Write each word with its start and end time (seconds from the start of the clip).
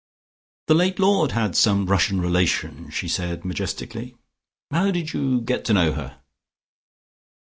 "The 0.65 0.73
late 0.73 0.97
lord 0.97 1.33
had 1.33 1.55
some 1.55 1.85
Russian 1.85 2.19
relations," 2.21 2.91
she 2.95 3.07
said 3.07 3.45
majestically. 3.45 4.15
"How 4.71 4.89
did 4.89 5.13
you 5.13 5.41
get 5.41 5.63
to 5.65 5.73
know 5.73 5.93
her?" 5.93 6.19